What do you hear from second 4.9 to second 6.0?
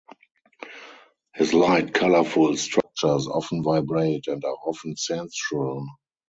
sensual.